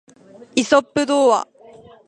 [0.55, 1.47] イソップ童話